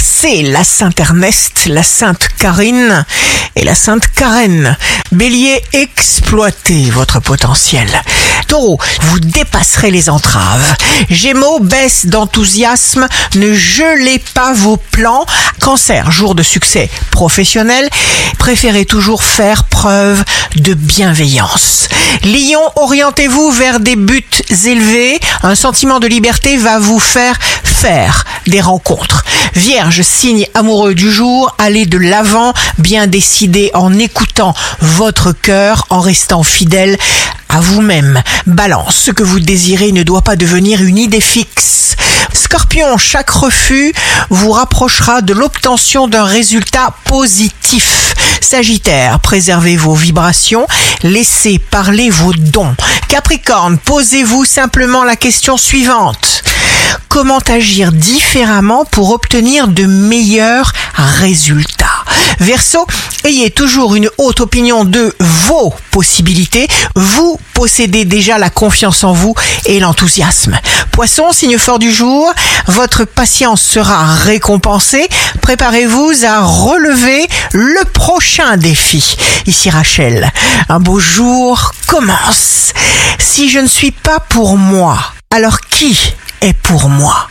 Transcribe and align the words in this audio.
c'est 0.00 0.42
la 0.42 0.64
Sainte 0.64 0.98
Ernest, 0.98 1.66
la 1.66 1.82
Sainte 1.82 2.28
Karine 2.38 3.04
et 3.54 3.64
la 3.64 3.74
Sainte 3.74 4.08
Karen. 4.16 4.76
Bélier, 5.12 5.62
exploitez 5.72 6.90
votre 6.90 7.20
potentiel. 7.20 7.88
Taureau, 8.48 8.78
vous 9.02 9.20
dépasserez 9.20 9.90
les 9.90 10.10
entraves. 10.10 10.74
Gémeaux, 11.10 11.60
baisse 11.60 12.06
d'enthousiasme, 12.06 13.06
ne 13.36 13.54
gelez 13.54 14.18
pas 14.34 14.52
vos 14.54 14.76
plans. 14.76 15.24
Cancer, 15.58 16.10
jour 16.10 16.34
de 16.34 16.42
succès 16.42 16.90
professionnel, 17.10 17.88
préférez 18.38 18.84
toujours 18.84 19.22
faire 19.22 19.64
preuve 19.64 20.24
de 20.56 20.74
bienveillance. 20.74 21.88
Lion, 22.24 22.60
orientez-vous 22.76 23.50
vers 23.50 23.80
des 23.80 23.96
buts 23.96 24.24
élevés. 24.64 25.20
Un 25.42 25.54
sentiment 25.54 26.00
de 26.00 26.06
liberté 26.06 26.56
va 26.56 26.78
vous 26.78 26.98
faire 26.98 27.38
faire 27.62 28.24
des 28.46 28.60
rencontres. 28.60 29.24
Vierge, 29.54 30.02
signe 30.02 30.46
amoureux 30.54 30.94
du 30.94 31.10
jour, 31.10 31.54
allez 31.58 31.86
de 31.86 31.98
l'avant, 31.98 32.52
bien 32.78 33.06
décidé 33.06 33.70
en 33.74 33.98
écoutant 33.98 34.54
votre 34.80 35.32
cœur, 35.32 35.86
en 35.90 36.00
restant 36.00 36.42
fidèle 36.42 36.96
à 37.48 37.60
vous-même. 37.60 38.22
Balance, 38.46 38.96
ce 38.96 39.10
que 39.10 39.22
vous 39.22 39.40
désirez 39.40 39.92
ne 39.92 40.02
doit 40.02 40.22
pas 40.22 40.36
devenir 40.36 40.82
une 40.82 40.98
idée 40.98 41.20
fixe. 41.20 41.96
Scorpion, 42.32 42.96
chaque 42.96 43.30
refus 43.30 43.92
vous 44.30 44.52
rapprochera 44.52 45.22
de 45.22 45.32
l'obtention 45.32 46.08
d'un 46.08 46.24
résultat 46.24 46.94
positif. 47.04 48.14
Sagittaire, 48.40 49.20
préservez 49.20 49.76
vos 49.76 49.94
vibrations, 49.94 50.66
laissez 51.02 51.58
parler 51.58 52.10
vos 52.10 52.32
dons. 52.32 52.74
Capricorne, 53.08 53.78
posez-vous 53.78 54.44
simplement 54.44 55.04
la 55.04 55.16
question 55.16 55.56
suivante 55.56 56.42
comment 57.08 57.38
agir 57.48 57.90
différemment 57.90 58.84
pour 58.84 59.10
obtenir 59.10 59.66
de 59.68 59.84
meilleurs 59.84 60.72
résultats? 60.94 61.97
Verso, 62.40 62.86
ayez 63.24 63.50
toujours 63.50 63.96
une 63.96 64.10
haute 64.18 64.40
opinion 64.40 64.84
de 64.84 65.14
vos 65.18 65.74
possibilités. 65.90 66.68
Vous 66.94 67.38
possédez 67.54 68.04
déjà 68.04 68.38
la 68.38 68.50
confiance 68.50 69.04
en 69.04 69.12
vous 69.12 69.34
et 69.66 69.80
l'enthousiasme. 69.80 70.58
Poisson, 70.92 71.32
signe 71.32 71.58
fort 71.58 71.78
du 71.78 71.92
jour, 71.92 72.32
votre 72.66 73.04
patience 73.04 73.62
sera 73.62 74.14
récompensée. 74.14 75.08
Préparez-vous 75.42 76.12
à 76.24 76.44
relever 76.44 77.28
le 77.52 77.84
prochain 77.92 78.56
défi. 78.56 79.16
Ici 79.46 79.70
Rachel, 79.70 80.30
un 80.68 80.80
beau 80.80 80.98
jour 80.98 81.72
commence. 81.86 82.72
Si 83.18 83.48
je 83.48 83.58
ne 83.58 83.68
suis 83.68 83.92
pas 83.92 84.20
pour 84.20 84.56
moi, 84.56 84.98
alors 85.30 85.60
qui 85.60 85.98
est 86.40 86.52
pour 86.54 86.88
moi? 86.88 87.28